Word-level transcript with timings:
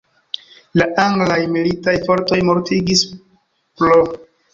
La 0.81 0.85
anglaj 1.01 1.37
militaj 1.57 1.93
fortoj 2.07 2.39
mortigis 2.47 3.05
pr. 3.83 4.01